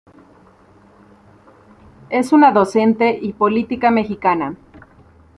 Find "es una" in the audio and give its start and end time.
2.09-2.51